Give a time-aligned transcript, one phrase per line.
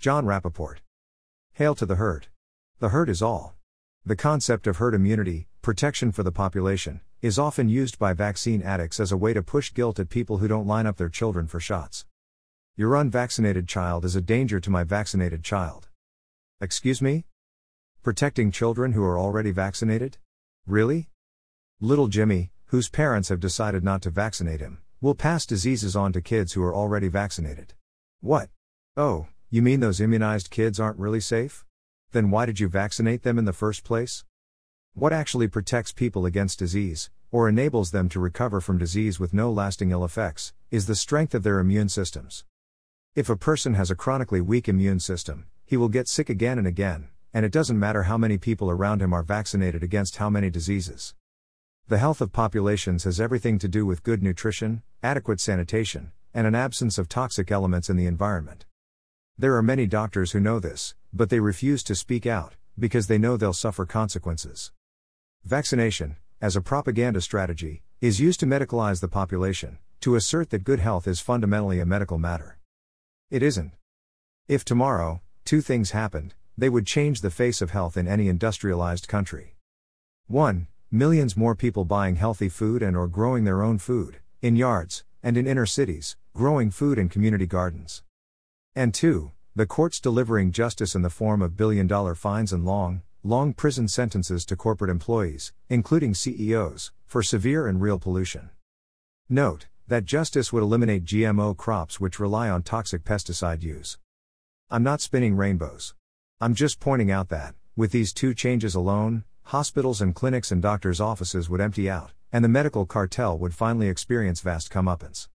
[0.00, 0.78] Jon Rappoport.
[1.52, 2.28] Hail to the herd.
[2.78, 3.56] The herd is all.
[4.02, 8.98] The concept of herd immunity, protection for the population, is often used by vaccine addicts
[8.98, 11.60] as a way to push guilt at people who don't line up their children for
[11.60, 12.06] shots.
[12.76, 15.90] Your unvaccinated child is a danger to my vaccinated child.
[16.62, 17.26] Excuse me?
[18.02, 20.16] Protecting children who are already vaccinated?
[20.66, 21.10] Really?
[21.78, 26.22] Little Jimmy, whose parents have decided not to vaccinate him, will pass diseases on to
[26.22, 27.74] kids who are already vaccinated.
[28.22, 28.48] What?
[28.96, 31.64] Oh, you mean those immunized kids aren't really safe?
[32.12, 34.24] Then why did you vaccinate them in the first place?
[34.94, 39.50] What actually protects people against disease, or enables them to recover from disease with no
[39.50, 42.44] lasting ill effects, is the strength of their immune systems.
[43.16, 46.66] If a person has a chronically weak immune system, he will get sick again and
[46.68, 50.48] again, and it doesn't matter how many people around him are vaccinated against how many
[50.48, 51.16] diseases.
[51.88, 56.54] The health of populations has everything to do with good nutrition, adequate sanitation, and an
[56.54, 58.64] absence of toxic elements in the environment.
[59.40, 63.16] There are many doctors who know this, but they refuse to speak out, because they
[63.16, 64.70] know they'll suffer consequences.
[65.46, 70.80] Vaccination, as a propaganda strategy, is used to medicalize the population, to assert that good
[70.80, 72.58] health is fundamentally a medical matter.
[73.30, 73.72] It isn't.
[74.46, 79.08] If tomorrow, two things happened, they would change the face of health in any industrialized
[79.08, 79.56] country.
[80.26, 80.66] 1.
[80.90, 85.38] Millions more people buying healthy food and or growing their own food, in yards, and
[85.38, 88.02] in inner cities, growing food in community gardens.
[88.76, 89.32] And 2.
[89.56, 93.88] The courts delivering justice in the form of billion dollar fines and long, long prison
[93.88, 98.50] sentences to corporate employees, including CEOs, for severe and real pollution.
[99.28, 103.98] Note, that justice would eliminate GMO crops which rely on toxic pesticide use.
[104.70, 105.94] I'm not spinning rainbows.
[106.40, 111.00] I'm just pointing out that, with these two changes alone, hospitals and clinics and doctors'
[111.00, 115.26] offices would empty out, and the medical cartel would finally experience vast comeuppance.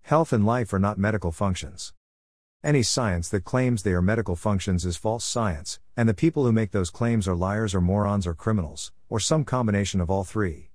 [0.00, 1.92] Health and life are not medical functions.
[2.64, 6.52] Any science that claims they are medical functions is false science, and the people who
[6.52, 10.70] make those claims are liars or morons or criminals, or some combination of all three.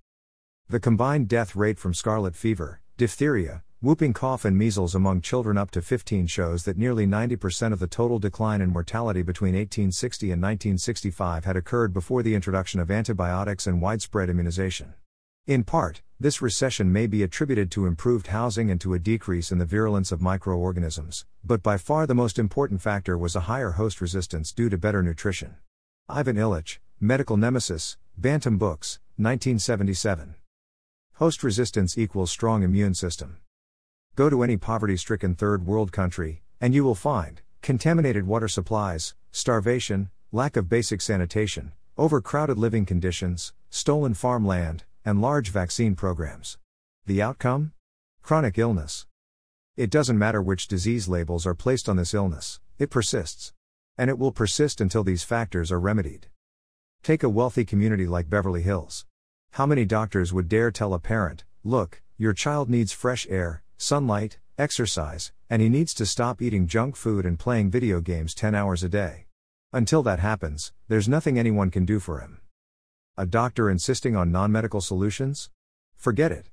[0.68, 5.72] The combined death rate from scarlet fever, Diphtheria, whooping cough, and measles among children up
[5.72, 10.42] to 15 shows that nearly 90% of the total decline in mortality between 1860 and
[10.42, 14.94] 1965 had occurred before the introduction of antibiotics and widespread immunization.
[15.48, 19.60] In part, this recession may be attributed to improved housing and to a decrease in
[19.60, 24.02] the virulence of microorganisms, but by far the most important factor was a higher host
[24.02, 25.56] resistance due to better nutrition.
[26.10, 30.36] Ivan Illich, Medical Nemesis, Bantam Books, 1977.
[31.14, 33.38] Host resistance equals strong immune system.
[34.16, 39.16] Go to any poverty stricken third world country, and you will find contaminated water supplies,
[39.32, 46.58] starvation, lack of basic sanitation, overcrowded living conditions, stolen farmland, and large vaccine programs.
[47.06, 47.72] The outcome?
[48.22, 49.08] Chronic illness.
[49.78, 53.54] It doesn't matter which disease labels are placed on this illness, it persists.
[53.98, 56.28] And it will persist until these factors are remedied.
[57.04, 59.06] Take a wealthy community like Beverly Hills.
[59.52, 64.40] How many doctors would dare tell a parent, look, your child needs fresh air, sunlight,
[64.58, 68.84] exercise, and he needs to stop eating junk food and playing video games 10 hours
[68.84, 69.28] a day?
[69.72, 72.42] Until that happens, there's nothing anyone can do for him.
[73.20, 75.50] A doctor insisting on non medical solutions?
[75.96, 76.52] Forget it.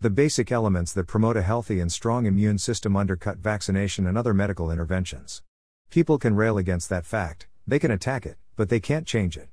[0.00, 4.34] The basic elements that promote a healthy and strong immune system undercut vaccination and other
[4.34, 5.44] medical interventions.
[5.90, 9.50] People can rail against that fact, they can attack it, but they can't change it.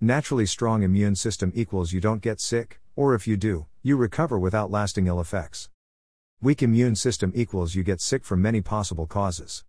[0.00, 4.40] Naturally strong immune system equals you don't get sick, or if you do, you recover
[4.40, 5.70] without lasting ill effects.
[6.42, 9.62] Weak immune system equals you get sick from many possible causes.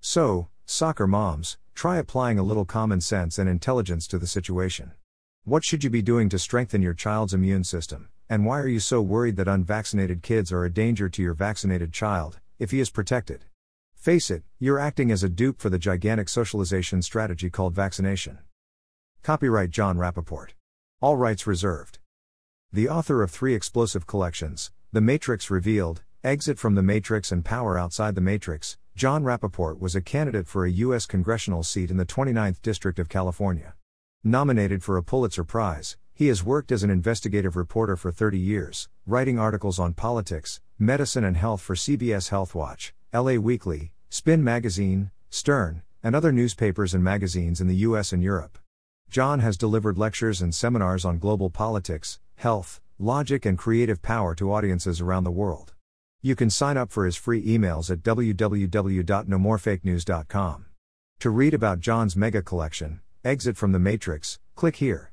[0.00, 4.92] So, soccer moms, try applying a little common sense and intelligence to the situation.
[5.48, 8.80] What should you be doing to strengthen your child's immune system, and why are you
[8.80, 12.90] so worried that unvaccinated kids are a danger to your vaccinated child, if he is
[12.90, 13.44] protected?
[13.94, 18.40] Face it, you're acting as a dupe for the gigantic socialization strategy called vaccination.
[19.22, 20.48] Copyright Jon Rappoport.
[21.00, 22.00] All rights reserved.
[22.72, 27.78] The author of three explosive collections, The Matrix Revealed, Exit from the Matrix and Power
[27.78, 31.06] Outside the Matrix, Jon Rappoport was a candidate for a U.S.
[31.06, 33.74] congressional seat in the 29th District of California.
[34.28, 38.88] Nominated for a Pulitzer Prize, he has worked as an investigative reporter for 30 years,
[39.06, 45.12] writing articles on politics, medicine, and health for CBS Health Watch, LA Weekly, Spin Magazine,
[45.30, 48.58] Stern, and other newspapers and magazines in the US and Europe.
[49.08, 54.52] Jon has delivered lectures and seminars on global politics, health, logic, and creative power to
[54.52, 55.72] audiences around the world.
[56.20, 60.66] You can sign up for his free emails at www.nomorefakenews.com.
[61.20, 65.10] To read about Jon's mega collection, Exit from the Matrix, click here.